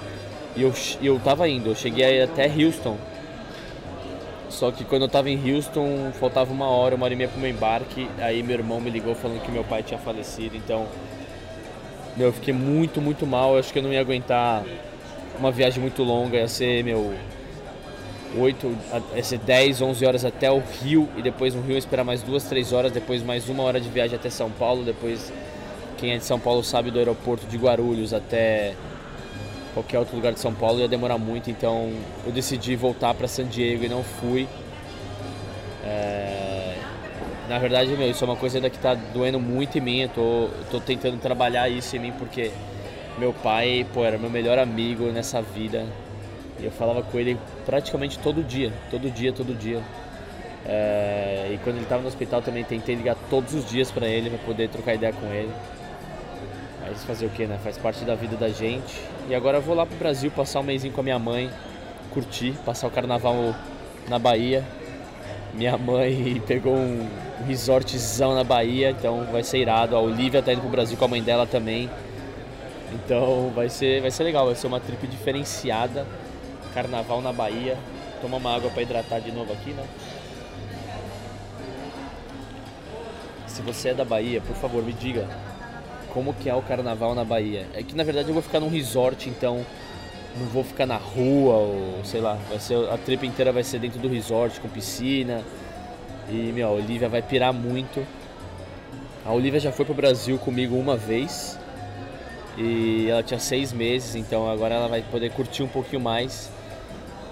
E 0.56 0.62
eu, 0.62 0.74
eu 1.02 1.20
tava 1.20 1.48
indo, 1.50 1.70
eu 1.70 1.76
cheguei 1.76 2.22
até 2.22 2.46
Houston. 2.46 2.98
Só 4.50 4.72
que 4.72 4.86
quando 4.86 5.02
eu 5.02 5.10
tava 5.10 5.30
em 5.30 5.54
Houston, 5.54 6.12
faltava 6.18 6.54
uma 6.54 6.68
hora, 6.68 6.96
uma 6.96 7.06
hora 7.06 7.14
e 7.14 7.18
meia 7.18 7.30
pro 7.30 7.40
meu 7.40 7.50
embarque. 7.50 8.10
Aí 8.20 8.42
meu 8.42 8.58
irmão 8.58 8.80
me 8.80 8.90
ligou 8.90 9.14
falando 9.14 9.42
que 9.42 9.52
meu 9.52 9.66
pai 9.66 9.84
tinha 9.84 10.00
falecido. 10.00 10.56
Então, 10.56 10.88
meu, 12.16 12.28
eu 12.28 12.34
fiquei 12.34 12.54
muito, 12.54 13.02
muito 13.02 13.28
mal. 13.28 13.54
Eu 13.54 13.60
acho 13.60 13.74
que 13.74 13.80
eu 13.80 13.84
não 13.84 13.92
ia 13.92 14.00
aguentar 14.00 14.64
uma 15.38 15.52
viagem 15.52 15.82
muito 15.82 16.04
longa. 16.04 16.38
Ia 16.38 16.48
ser, 16.48 16.86
meu, 16.86 17.14
8, 18.38 18.78
ia 19.16 19.24
ser 19.24 19.40
10, 19.40 19.82
11 19.82 20.06
horas 20.06 20.24
até 20.24 20.50
o 20.50 20.64
Rio. 20.82 21.10
E 21.18 21.22
depois 21.22 21.54
no 21.54 21.62
Rio 21.62 21.78
esperar 21.78 22.06
mais 22.06 22.24
duas, 22.24 22.46
três 22.46 22.72
horas. 22.72 22.94
Depois 22.94 23.22
mais 23.22 23.50
uma 23.50 23.62
hora 23.64 23.82
de 23.82 23.90
viagem 23.90 24.16
até 24.16 24.30
São 24.30 24.50
Paulo. 24.50 24.86
Depois, 24.86 25.34
quem 25.98 26.14
é 26.14 26.18
de 26.18 26.24
São 26.24 26.40
Paulo 26.40 26.64
sabe 26.64 26.92
do 26.92 26.98
aeroporto 26.98 27.46
de 27.46 27.58
Guarulhos 27.58 28.14
até 28.14 28.74
qualquer 29.76 30.00
outro 30.00 30.16
lugar 30.16 30.34
de 30.34 30.40
São 30.40 30.54
Paulo 30.56 30.80
ia 30.80 30.88
demorar 30.88 31.20
muito, 31.20 31.52
então 31.52 31.92
eu 32.26 32.32
decidi 32.32 32.76
voltar 32.76 33.14
para 33.14 33.28
San 33.28 33.46
Diego 33.46 33.84
e 33.84 33.90
não 33.90 34.04
fui. 34.04 34.48
É... 35.84 36.76
Na 37.48 37.60
verdade, 37.60 37.92
meu, 37.96 38.10
isso 38.10 38.24
é 38.24 38.28
uma 38.28 38.38
coisa 38.38 38.58
ainda 38.58 38.72
que 38.72 38.78
está 38.78 38.96
doendo 38.96 39.40
muito 39.40 39.78
em 39.78 39.82
mim, 39.82 40.02
eu 40.02 40.10
tô, 40.10 40.50
tô 40.72 40.80
tentando 40.80 41.20
trabalhar 41.20 41.70
isso 41.70 41.96
em 41.96 42.00
mim 42.00 42.14
porque 42.18 42.52
Meu 43.18 43.32
pai, 43.34 43.86
pô, 43.94 44.04
era 44.04 44.18
meu 44.18 44.30
melhor 44.30 44.60
amigo 44.60 45.06
nessa 45.06 45.42
vida. 45.42 45.86
E 46.60 46.66
eu 46.66 46.72
falava 46.72 47.02
com 47.02 47.18
ele 47.18 47.38
praticamente 47.66 48.20
todo 48.20 48.44
dia, 48.44 48.74
todo 48.92 49.10
dia, 49.10 49.32
todo 49.32 49.54
dia. 49.58 49.82
É, 50.66 51.52
e 51.54 51.58
quando 51.60 51.76
ele 51.78 51.86
estava 51.86 52.02
no 52.02 52.08
hospital 52.08 52.42
também 52.42 52.64
tentei 52.64 52.96
ligar 52.96 53.16
todos 53.30 53.54
os 53.54 53.70
dias 53.70 53.92
para 53.92 54.08
ele 54.08 54.30
para 54.30 54.40
poder 54.40 54.70
trocar 54.70 54.96
ideia 54.96 55.14
com 55.14 55.28
ele. 55.32 55.52
Mas 56.88 57.04
fazer 57.04 57.26
o 57.26 57.30
que, 57.30 57.48
né? 57.48 57.60
Faz 57.64 57.78
parte 57.78 58.06
da 58.06 58.14
vida 58.14 58.38
da 58.38 58.50
gente. 58.50 59.02
E 59.28 59.34
agora 59.34 59.58
eu 59.58 59.62
vou 59.62 59.76
lá 59.76 59.86
pro 59.86 59.98
Brasil 59.98 60.30
passar 60.30 60.60
um 60.60 60.64
mêsinho 60.64 60.94
com 60.94 61.02
a 61.02 61.04
minha 61.04 61.18
mãe, 61.18 61.50
curtir, 62.12 62.54
passar 62.64 62.88
o 62.88 62.92
carnaval 62.92 63.56
na 64.08 64.20
Bahia. 64.20 64.64
Minha 65.54 65.78
mãe 65.78 66.42
pegou 66.46 66.76
um 66.76 67.10
resortzão 67.48 68.36
na 68.36 68.44
Bahia, 68.44 68.92
então 68.92 69.26
vai 69.32 69.42
ser 69.42 69.58
irado. 69.58 69.96
A 69.96 70.00
Olivia 70.00 70.44
tá 70.44 70.54
indo 70.54 70.62
pro 70.62 70.70
Brasil 70.70 70.96
com 70.96 71.06
a 71.06 71.08
mãe 71.08 71.24
dela 71.24 71.48
também. 71.48 71.90
Então 72.94 73.52
vai 73.56 73.68
ser, 73.68 74.02
vai 74.02 74.12
ser 74.12 74.24
legal, 74.24 74.46
vai 74.46 74.56
ser 74.56 74.68
uma 74.68 74.80
trip 74.80 75.08
diferenciada. 75.08 76.06
Carnaval 76.74 77.22
na 77.22 77.34
Bahia. 77.34 77.78
Toma 78.22 78.38
uma 78.38 78.56
água 78.56 78.70
para 78.70 78.84
hidratar 78.84 79.20
de 79.20 79.32
novo 79.32 79.52
aqui, 79.52 79.72
né? 79.72 79.86
Se 83.48 83.62
você 83.62 83.90
é 83.90 83.94
da 83.94 84.06
Bahia, 84.06 84.42
por 84.42 84.56
favor, 84.56 84.84
me 84.84 84.94
diga 84.94 85.28
como 86.16 86.34
que 86.34 86.50
é 86.50 86.56
o 86.56 86.62
carnaval 86.62 87.14
na 87.14 87.26
Bahia. 87.26 87.68
É 87.74 87.84
que 87.84 87.94
na 87.94 88.04
verdade 88.04 88.30
eu 88.30 88.34
vou 88.34 88.42
ficar 88.42 88.62
num 88.62 88.70
resort, 88.70 89.30
então 89.30 89.66
não 90.40 90.48
vou 90.48 90.64
ficar 90.64 90.86
na 90.86 90.96
rua 90.96 91.56
ou 91.56 92.00
sei 92.06 92.22
lá, 92.22 92.40
vai 92.48 92.58
ser 92.58 92.78
a 92.90 92.98
trip 92.98 93.28
inteira 93.28 93.52
vai 93.52 93.64
ser 93.64 93.80
dentro 93.80 94.00
do 94.00 94.08
resort 94.08 94.62
com 94.62 94.70
piscina. 94.70 95.44
E 96.30 96.54
meu, 96.54 96.70
a 96.70 96.72
Olivia 96.72 97.10
vai 97.10 97.22
pirar 97.22 97.54
muito. 97.54 98.08
A 99.26 99.34
Olivia 99.34 99.60
já 99.60 99.74
foi 99.74 99.84
pro 99.84 99.94
Brasil 99.94 100.38
comigo 100.38 100.78
uma 100.78 100.96
vez 100.96 101.60
e 102.58 103.10
ela 103.10 103.22
tinha 103.22 103.40
seis 103.40 103.74
meses, 103.74 104.16
então 104.16 104.50
agora 104.50 104.76
ela 104.76 104.88
vai 104.88 105.02
poder 105.02 105.32
curtir 105.32 105.64
um 105.64 105.68
pouquinho 105.68 106.02
mais. 106.02 106.50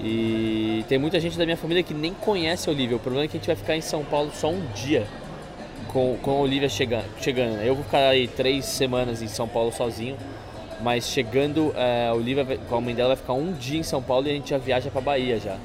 E 0.02 0.84
tem 0.90 0.98
muita 0.98 1.22
gente 1.22 1.38
da 1.38 1.46
minha 1.46 1.56
família 1.56 1.82
que 1.82 1.94
nem 1.94 2.14
conhece 2.14 2.68
a 2.68 2.74
Olivia. 2.74 2.98
O 2.98 3.00
problema 3.00 3.24
é 3.24 3.28
que 3.30 3.38
a 3.38 3.40
gente 3.40 3.48
vai 3.48 3.56
ficar 3.56 3.78
em 3.78 3.82
São 3.82 4.04
Paulo 4.04 4.30
só 4.34 4.50
um 4.50 4.60
dia 4.74 5.08
com, 5.94 6.18
com 6.22 6.32
a 6.32 6.40
Olivia 6.42 6.68
chegando. 6.68 7.06
chegando. 7.22 7.62
Eu 7.62 7.76
vou 7.76 7.84
ficar 7.84 8.10
aí 8.10 8.28
três 8.28 8.66
semanas 8.66 9.22
em 9.22 9.28
São 9.28 9.48
Paulo 9.48 9.72
sozinho. 9.72 10.18
Mas 10.82 11.06
chegando, 11.06 11.74
é, 11.78 12.08
a 12.10 12.14
Olivia 12.14 12.44
com 12.68 12.76
a 12.76 12.82
mãe 12.82 12.94
dela 12.94 13.10
vai 13.10 13.18
ficar 13.18 13.34
um 13.34 13.54
dia 13.54 13.80
em 13.80 13.84
São 13.84 14.02
Paulo 14.02 14.28
e 14.28 14.32
a 14.32 14.34
gente 14.34 14.50
já 14.50 14.58
viaja 14.58 14.90
para 14.90 15.00
Bahia 15.00 15.40
já. 15.40 15.56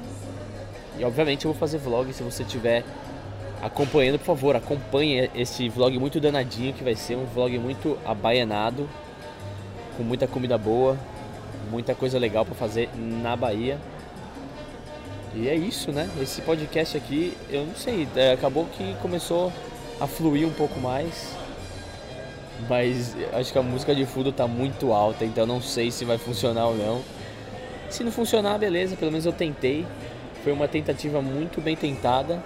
E 0.97 1.03
obviamente 1.03 1.45
eu 1.45 1.51
vou 1.51 1.59
fazer 1.59 1.77
vlog 1.79 2.13
se 2.13 2.23
você 2.23 2.43
estiver 2.43 2.85
acompanhando, 3.61 4.17
por 4.17 4.25
favor, 4.25 4.55
acompanhe 4.55 5.29
esse 5.35 5.67
vlog 5.67 5.97
muito 5.99 6.19
danadinho 6.19 6.73
que 6.73 6.83
vai 6.83 6.95
ser 6.95 7.17
um 7.17 7.25
vlog 7.25 7.57
muito 7.57 7.97
abaianado, 8.05 8.87
com 9.97 10.03
muita 10.03 10.25
comida 10.27 10.57
boa, 10.57 10.97
muita 11.69 11.93
coisa 11.93 12.17
legal 12.17 12.45
para 12.45 12.55
fazer 12.55 12.89
na 12.95 13.35
Bahia. 13.35 13.77
E 15.35 15.49
é 15.49 15.55
isso, 15.55 15.91
né? 15.91 16.09
Esse 16.21 16.41
podcast 16.41 16.95
aqui, 16.95 17.37
eu 17.49 17.65
não 17.65 17.75
sei, 17.75 18.07
é, 18.15 18.31
acabou 18.31 18.65
que 18.65 18.95
começou 19.01 19.51
a 19.99 20.07
fluir 20.07 20.47
um 20.47 20.53
pouco 20.53 20.79
mais. 20.79 21.35
Mas 22.67 23.15
acho 23.33 23.51
que 23.51 23.57
a 23.57 23.61
música 23.61 23.95
de 23.95 24.05
fundo 24.05 24.31
tá 24.31 24.47
muito 24.47 24.91
alta, 24.91 25.23
então 25.23 25.45
não 25.45 25.61
sei 25.61 25.91
se 25.91 26.03
vai 26.03 26.17
funcionar 26.17 26.67
ou 26.67 26.75
não. 26.75 27.01
Se 27.89 28.03
não 28.03 28.11
funcionar, 28.11 28.57
beleza, 28.57 28.95
pelo 28.95 29.11
menos 29.11 29.25
eu 29.25 29.31
tentei. 29.31 29.85
Foi 30.43 30.51
uma 30.51 30.67
tentativa 30.67 31.21
muito 31.21 31.61
bem 31.61 31.75
tentada. 31.75 32.43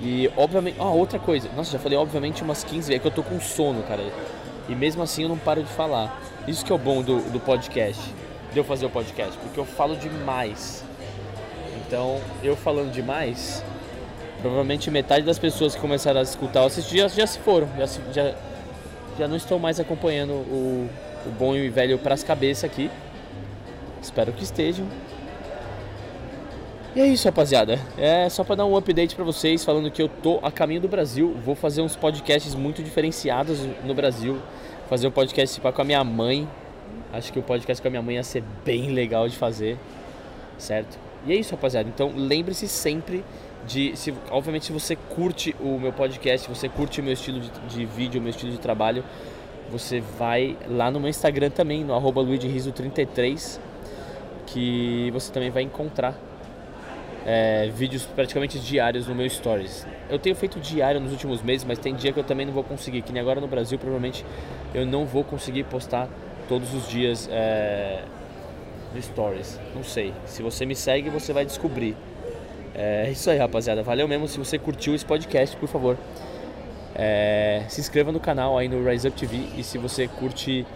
E 0.00 0.30
obviamente. 0.36 0.76
Ah, 0.78 0.90
outra 0.90 1.18
coisa. 1.18 1.48
Nossa, 1.56 1.72
já 1.72 1.78
falei 1.78 1.96
obviamente 1.96 2.42
umas 2.42 2.64
15 2.64 2.76
vezes. 2.76 2.90
É 2.90 2.98
que 2.98 3.06
eu 3.06 3.10
tô 3.10 3.22
com 3.22 3.40
sono, 3.40 3.82
cara. 3.82 4.02
E 4.68 4.74
mesmo 4.74 5.02
assim 5.02 5.22
eu 5.22 5.28
não 5.28 5.38
paro 5.38 5.62
de 5.62 5.70
falar. 5.70 6.20
Isso 6.48 6.64
que 6.64 6.72
é 6.72 6.74
o 6.74 6.78
bom 6.78 7.02
do, 7.02 7.20
do 7.30 7.38
podcast. 7.38 8.02
De 8.52 8.58
eu 8.58 8.64
fazer 8.64 8.86
o 8.86 8.90
podcast. 8.90 9.36
Porque 9.38 9.58
eu 9.58 9.64
falo 9.64 9.96
demais. 9.96 10.84
Então, 11.86 12.20
eu 12.42 12.56
falando 12.56 12.90
demais, 12.90 13.62
provavelmente 14.44 14.90
metade 14.90 15.24
das 15.24 15.38
pessoas 15.38 15.74
que 15.74 15.80
começaram 15.80 16.20
a 16.20 16.22
escutar 16.22 16.60
ou 16.60 16.66
assistir 16.66 16.98
já, 16.98 17.08
já 17.08 17.26
se 17.26 17.38
foram, 17.38 17.66
já, 17.78 17.86
já, 18.12 18.34
já 19.18 19.26
não 19.26 19.36
estou 19.36 19.58
mais 19.58 19.80
acompanhando 19.80 20.32
o, 20.32 20.86
o 21.24 21.30
bom 21.30 21.56
e 21.56 21.70
velho 21.70 21.98
para 21.98 22.12
as 22.12 22.22
cabeças 22.22 22.64
aqui. 22.64 22.90
Espero 24.02 24.34
que 24.34 24.44
estejam. 24.44 24.86
E 26.94 27.00
é 27.00 27.06
isso, 27.06 27.26
rapaziada. 27.26 27.80
É 27.96 28.28
só 28.28 28.44
para 28.44 28.56
dar 28.56 28.66
um 28.66 28.76
update 28.76 29.16
para 29.16 29.24
vocês, 29.24 29.64
falando 29.64 29.90
que 29.90 30.02
eu 30.02 30.10
tô 30.10 30.38
a 30.42 30.52
caminho 30.52 30.82
do 30.82 30.88
Brasil. 30.88 31.34
Vou 31.42 31.54
fazer 31.54 31.80
uns 31.80 31.96
podcasts 31.96 32.54
muito 32.54 32.82
diferenciados 32.82 33.60
no 33.82 33.94
Brasil. 33.94 34.38
Fazer 34.90 35.06
um 35.06 35.10
podcast 35.10 35.58
com 35.58 35.80
a 35.80 35.84
minha 35.84 36.04
mãe. 36.04 36.46
Acho 37.14 37.32
que 37.32 37.38
o 37.38 37.42
podcast 37.42 37.80
com 37.80 37.88
a 37.88 37.90
minha 37.90 38.02
mãe 38.02 38.16
ia 38.16 38.22
ser 38.22 38.44
bem 38.62 38.90
legal 38.90 39.26
de 39.26 39.36
fazer, 39.36 39.78
certo? 40.58 40.98
E 41.26 41.32
é 41.32 41.36
isso, 41.36 41.52
rapaziada. 41.52 41.88
Então 41.88 42.12
lembre-se 42.14 42.68
sempre 42.68 43.24
de, 43.66 43.96
se, 43.96 44.14
obviamente, 44.30 44.66
se 44.66 44.72
você 44.72 44.96
curte 44.96 45.54
o 45.60 45.78
meu 45.78 45.92
podcast, 45.92 46.46
se 46.46 46.54
você 46.54 46.68
curte 46.68 47.00
o 47.00 47.04
meu 47.04 47.12
estilo 47.12 47.40
de, 47.40 47.50
de 47.68 47.86
vídeo, 47.86 48.20
o 48.20 48.22
meu 48.22 48.30
estilo 48.30 48.52
de 48.52 48.58
trabalho, 48.58 49.04
você 49.70 50.00
vai 50.00 50.56
lá 50.68 50.90
no 50.90 51.00
meu 51.00 51.08
Instagram 51.08 51.50
também, 51.50 51.82
no 51.84 51.94
arroba 51.94 52.22
33 52.24 53.60
que 54.46 55.10
você 55.10 55.32
também 55.32 55.50
vai 55.50 55.62
encontrar 55.62 56.14
é, 57.26 57.70
vídeos 57.74 58.04
praticamente 58.04 58.58
diários 58.58 59.06
no 59.06 59.14
meu 59.14 59.28
Stories. 59.28 59.86
Eu 60.08 60.18
tenho 60.18 60.36
feito 60.36 60.60
diário 60.60 61.00
nos 61.00 61.10
últimos 61.10 61.42
meses, 61.42 61.64
mas 61.64 61.78
tem 61.78 61.94
dia 61.94 62.12
que 62.12 62.20
eu 62.20 62.24
também 62.24 62.46
não 62.46 62.52
vou 62.52 62.62
conseguir. 62.62 63.02
Que 63.02 63.12
nem 63.12 63.20
agora 63.20 63.40
no 63.40 63.48
Brasil, 63.48 63.78
provavelmente 63.78 64.24
eu 64.74 64.84
não 64.86 65.06
vou 65.06 65.24
conseguir 65.24 65.64
postar 65.64 66.08
todos 66.48 66.74
os 66.74 66.88
dias 66.88 67.28
é, 67.32 68.04
no 68.94 69.02
Stories. 69.02 69.58
Não 69.74 69.82
sei. 69.82 70.12
Se 70.26 70.42
você 70.42 70.66
me 70.66 70.76
segue, 70.76 71.08
você 71.08 71.32
vai 71.32 71.44
descobrir. 71.44 71.96
É 72.74 73.08
isso 73.10 73.30
aí, 73.30 73.38
rapaziada. 73.38 73.82
Valeu 73.82 74.08
mesmo. 74.08 74.26
Se 74.26 74.38
você 74.38 74.58
curtiu 74.58 74.94
esse 74.94 75.04
podcast, 75.04 75.56
por 75.56 75.68
favor, 75.68 75.96
é, 76.94 77.62
se 77.68 77.80
inscreva 77.80 78.10
no 78.10 78.20
canal 78.20 78.58
aí 78.58 78.68
no 78.68 78.84
Rise 78.84 79.08
Up 79.08 79.16
TV. 79.18 79.44
E 79.56 79.62
se 79.62 79.78
você 79.78 80.08
curte 80.08 80.66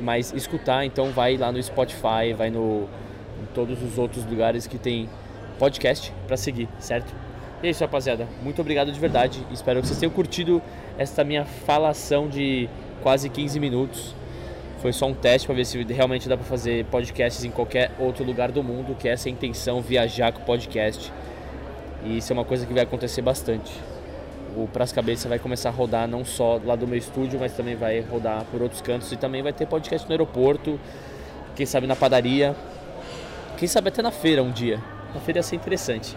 mais 0.00 0.32
escutar, 0.32 0.84
então 0.84 1.10
vai 1.10 1.36
lá 1.36 1.52
no 1.52 1.62
Spotify, 1.62 2.32
vai 2.36 2.50
no 2.50 2.88
em 3.42 3.46
todos 3.54 3.82
os 3.82 3.96
outros 3.96 4.24
lugares 4.26 4.66
que 4.66 4.78
tem 4.78 5.08
podcast 5.58 6.12
para 6.26 6.36
seguir, 6.36 6.68
certo? 6.78 7.14
E 7.62 7.66
é 7.66 7.70
isso, 7.70 7.82
rapaziada. 7.82 8.26
Muito 8.42 8.60
obrigado 8.60 8.92
de 8.92 8.98
verdade. 8.98 9.46
Espero 9.50 9.80
que 9.80 9.86
vocês 9.86 9.98
tenham 9.98 10.12
curtido 10.12 10.62
esta 10.98 11.24
minha 11.24 11.44
falação 11.44 12.28
de 12.28 12.68
quase 13.02 13.28
15 13.28 13.60
minutos. 13.60 14.14
Foi 14.80 14.92
só 14.92 15.06
um 15.06 15.14
teste 15.14 15.46
para 15.46 15.56
ver 15.56 15.66
se 15.66 15.82
realmente 15.82 16.28
dá 16.28 16.36
para 16.36 16.46
fazer 16.46 16.86
podcasts 16.86 17.44
em 17.44 17.50
qualquer 17.50 17.90
outro 17.98 18.24
lugar 18.24 18.50
do 18.50 18.62
mundo, 18.62 18.96
que 18.98 19.08
é 19.08 19.12
essa 19.12 19.28
a 19.28 19.32
intenção, 19.32 19.82
viajar 19.82 20.32
com 20.32 20.42
podcast. 20.42 21.12
E 22.04 22.16
isso 22.16 22.32
é 22.32 22.34
uma 22.34 22.46
coisa 22.46 22.64
que 22.64 22.72
vai 22.72 22.84
acontecer 22.84 23.20
bastante. 23.20 23.70
O 24.56 24.66
Pras 24.66 24.90
Cabeça 24.90 25.28
vai 25.28 25.38
começar 25.38 25.68
a 25.68 25.72
rodar 25.72 26.08
não 26.08 26.24
só 26.24 26.58
lá 26.64 26.74
do 26.76 26.86
meu 26.86 26.98
estúdio, 26.98 27.38
mas 27.38 27.52
também 27.52 27.76
vai 27.76 28.00
rodar 28.00 28.44
por 28.46 28.62
outros 28.62 28.80
cantos 28.80 29.12
e 29.12 29.16
também 29.16 29.42
vai 29.42 29.52
ter 29.52 29.66
podcast 29.66 30.08
no 30.08 30.12
aeroporto, 30.12 30.80
quem 31.54 31.66
sabe 31.66 31.86
na 31.86 31.94
padaria, 31.94 32.56
quem 33.58 33.68
sabe 33.68 33.88
até 33.88 34.00
na 34.00 34.10
feira 34.10 34.42
um 34.42 34.50
dia. 34.50 34.80
Na 35.14 35.20
feira 35.20 35.40
ia 35.40 35.42
ser 35.42 35.56
interessante. 35.56 36.16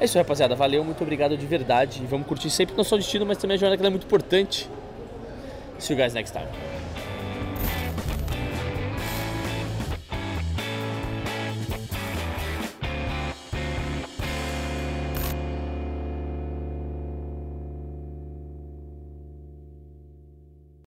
É 0.00 0.04
isso, 0.04 0.16
rapaziada. 0.16 0.54
Valeu, 0.54 0.84
muito 0.84 1.02
obrigado 1.02 1.36
de 1.36 1.46
verdade. 1.46 2.00
E 2.02 2.06
vamos 2.06 2.26
curtir 2.26 2.50
sempre 2.50 2.76
nosso 2.76 2.96
destino, 2.96 3.26
mas 3.26 3.38
também 3.38 3.56
a 3.56 3.58
jornada 3.58 3.80
que 3.80 3.86
é 3.86 3.90
muito 3.90 4.06
importante. 4.06 4.70
See 5.78 5.94
you 5.94 6.00
guys 6.00 6.14
next 6.14 6.32
time. 6.32 6.73